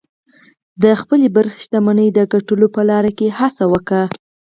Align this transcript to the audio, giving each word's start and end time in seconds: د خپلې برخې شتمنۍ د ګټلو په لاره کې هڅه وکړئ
د 0.83 0.83
خپلې 1.01 1.27
برخې 1.35 1.57
شتمنۍ 1.65 2.09
د 2.13 2.19
ګټلو 2.33 2.67
په 2.75 2.81
لاره 2.89 3.11
کې 3.17 3.27
هڅه 3.39 3.63
وکړئ 3.73 4.05